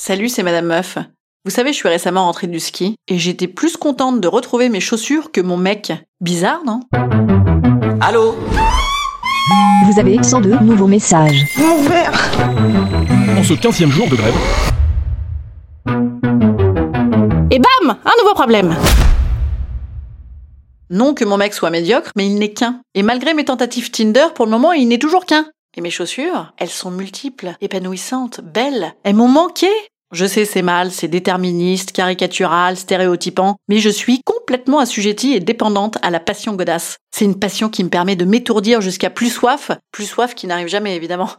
[0.00, 0.96] Salut, c'est Madame Meuf.
[1.44, 4.78] Vous savez, je suis récemment rentrée du ski et j'étais plus contente de retrouver mes
[4.78, 5.92] chaussures que mon mec.
[6.20, 6.78] Bizarre, non?
[8.00, 8.36] Allô?
[9.86, 11.44] Vous avez 102 nouveaux messages.
[11.58, 14.34] En ce 15e jour de grève,
[17.50, 18.76] Et bam Un nouveau problème
[20.90, 22.82] Non que mon mec soit médiocre, mais il n'est qu'un.
[22.94, 25.46] Et malgré mes tentatives Tinder, pour le moment, il n'est toujours qu'un.
[25.78, 28.94] Et mes chaussures, elles sont multiples, épanouissantes, belles.
[29.04, 29.68] Elles m'ont manqué.
[30.10, 35.96] Je sais, c'est mal, c'est déterministe, caricatural, stéréotypant, mais je suis complètement assujettie et dépendante
[36.02, 36.96] à la passion godasse.
[37.14, 40.66] C'est une passion qui me permet de m'étourdir jusqu'à plus soif, plus soif qui n'arrive
[40.66, 41.30] jamais évidemment.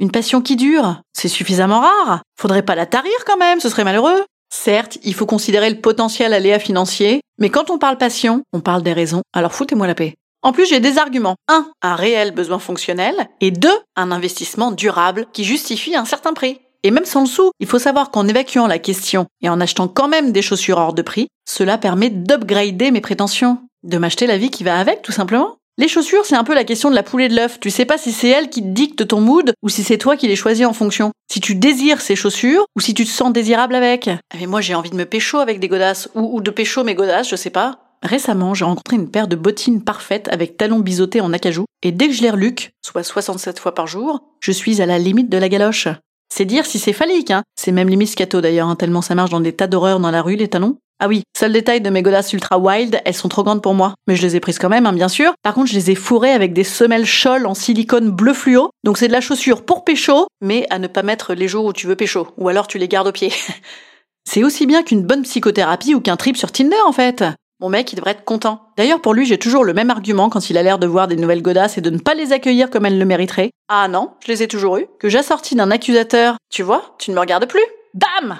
[0.00, 2.20] Une passion qui dure, c'est suffisamment rare.
[2.38, 4.22] Faudrait pas la tarir quand même, ce serait malheureux.
[4.52, 8.82] Certes, il faut considérer le potentiel aléa financier, mais quand on parle passion, on parle
[8.82, 10.14] des raisons, alors foutez-moi la paix.
[10.42, 11.36] En plus, j'ai des arguments.
[11.48, 16.60] Un, un réel besoin fonctionnel, et deux, un investissement durable qui justifie un certain prix.
[16.84, 19.88] Et même sans le sou, il faut savoir qu'en évacuant la question et en achetant
[19.88, 23.58] quand même des chaussures hors de prix, cela permet d'upgrader mes prétentions.
[23.82, 25.56] De m'acheter la vie qui va avec, tout simplement.
[25.76, 27.60] Les chaussures, c'est un peu la question de la poule et de l'œuf.
[27.60, 30.16] Tu sais pas si c'est elle qui te dicte ton mood ou si c'est toi
[30.16, 31.12] qui les choisis en fonction.
[31.30, 34.08] Si tu désires ces chaussures ou si tu te sens désirable avec.
[34.08, 36.82] Ah, Mais moi, j'ai envie de me pécho avec des godasses ou, ou de pécho
[36.82, 37.87] mes godasses, je sais pas.
[38.02, 42.08] Récemment, j'ai rencontré une paire de bottines parfaites avec talons biseautés en acajou et dès
[42.08, 45.38] que je les reluque, soit 67 fois par jour, je suis à la limite de
[45.38, 45.88] la galoche.
[46.32, 47.42] C'est dire si c'est phallique, hein.
[47.56, 50.22] C'est même limite scato d'ailleurs, hein, tellement ça marche dans des tas d'horreurs dans la
[50.22, 50.76] rue, les talons.
[51.00, 53.94] Ah oui, seul détail de mes godasses ultra wild, elles sont trop grandes pour moi.
[54.08, 55.32] Mais je les ai prises quand même, hein, bien sûr.
[55.42, 58.70] Par contre, je les ai fourrées avec des semelles cholles en silicone bleu fluo.
[58.82, 61.72] Donc c'est de la chaussure pour pécho, mais à ne pas mettre les jours où
[61.72, 62.26] tu veux pécho.
[62.36, 63.32] Ou alors tu les gardes au pied.
[64.28, 67.22] c'est aussi bien qu'une bonne psychothérapie ou qu'un trip sur Tinder, en fait.
[67.60, 68.62] Mon mec, il devrait être content.
[68.76, 71.16] D'ailleurs, pour lui, j'ai toujours le même argument quand il a l'air de voir des
[71.16, 73.50] nouvelles godasses et de ne pas les accueillir comme elles le mériteraient.
[73.68, 74.86] Ah non, je les ai toujours eues.
[75.00, 76.36] Que j'assortis d'un accusateur.
[76.50, 77.64] Tu vois, tu ne me regardes plus.
[77.94, 78.38] Bam!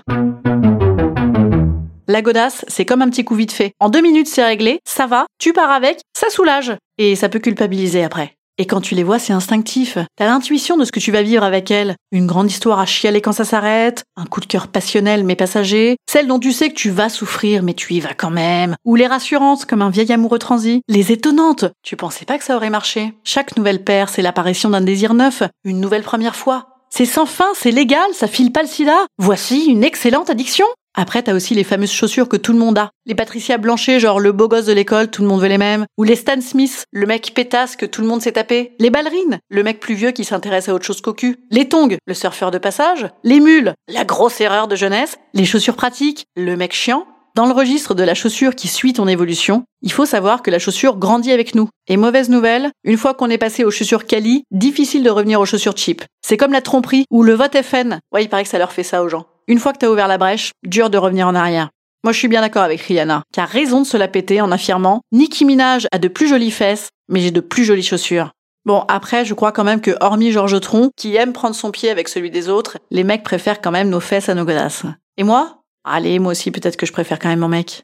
[2.06, 3.72] La godasse, c'est comme un petit coup vite fait.
[3.80, 6.74] En deux minutes, c'est réglé, ça va, tu pars avec, ça soulage.
[6.96, 8.37] Et ça peut culpabiliser après.
[8.60, 9.98] Et quand tu les vois, c'est instinctif.
[10.16, 11.94] T'as l'intuition de ce que tu vas vivre avec elles.
[12.10, 15.96] Une grande histoire à chialer quand ça s'arrête, un coup de cœur passionnel mais passager,
[16.10, 18.96] celle dont tu sais que tu vas souffrir mais tu y vas quand même, ou
[18.96, 21.66] les rassurantes comme un vieil amoureux transi, les étonnantes.
[21.84, 23.14] Tu pensais pas que ça aurait marché.
[23.22, 26.66] Chaque nouvelle paire, c'est l'apparition d'un désir neuf, une nouvelle première fois.
[26.90, 28.96] C'est sans fin, c'est légal, ça file pas le sida.
[29.18, 30.66] Voici une excellente addiction.
[31.00, 32.90] Après, t'as aussi les fameuses chaussures que tout le monde a.
[33.06, 35.86] Les Patricia Blanchet, genre le beau gosse de l'école, tout le monde veut les mêmes.
[35.96, 38.72] Ou les Stan Smith, le mec pétasse que tout le monde s'est tapé.
[38.80, 41.36] Les ballerines, le mec plus vieux qui s'intéresse à autre chose qu'au cul.
[41.52, 43.08] Les tongs, le surfeur de passage.
[43.22, 45.18] Les mules, la grosse erreur de jeunesse.
[45.34, 47.06] Les chaussures pratiques, le mec chiant.
[47.36, 50.58] Dans le registre de la chaussure qui suit ton évolution, il faut savoir que la
[50.58, 51.68] chaussure grandit avec nous.
[51.86, 55.46] Et mauvaise nouvelle, une fois qu'on est passé aux chaussures quali, difficile de revenir aux
[55.46, 56.02] chaussures cheap.
[56.22, 58.00] C'est comme la tromperie ou le vote FN.
[58.12, 59.26] Ouais, il paraît que ça leur fait ça aux gens.
[59.48, 61.70] Une fois que t'as ouvert la brèche, dur de revenir en arrière.
[62.04, 64.52] Moi, je suis bien d'accord avec Rihanna, qui a raison de se la péter en
[64.52, 68.30] affirmant Nicki Minaj a de plus jolies fesses, mais j'ai de plus jolies chaussures.
[68.66, 71.88] Bon, après, je crois quand même que, hormis Georges Tron, qui aime prendre son pied
[71.88, 74.84] avec celui des autres, les mecs préfèrent quand même nos fesses à nos godasses.
[75.16, 75.62] Et moi?
[75.82, 77.82] Allez, moi aussi, peut-être que je préfère quand même mon mec.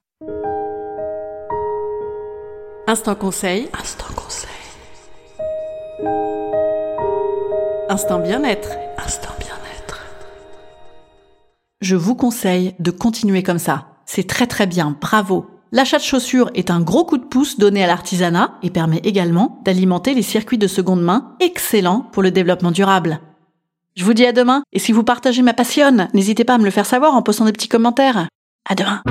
[2.86, 3.70] Instant conseil.
[3.72, 4.50] Instant conseil.
[7.88, 8.68] Instant bien-être.
[8.68, 8.83] Instant bien-être.
[11.84, 13.88] Je vous conseille de continuer comme ça.
[14.06, 15.44] C'est très très bien, bravo.
[15.70, 19.60] L'achat de chaussures est un gros coup de pouce donné à l'artisanat et permet également
[19.66, 23.20] d'alimenter les circuits de seconde main, excellents pour le développement durable.
[23.96, 26.64] Je vous dis à demain, et si vous partagez ma passion, n'hésitez pas à me
[26.64, 28.28] le faire savoir en postant des petits commentaires.
[28.66, 29.02] À demain.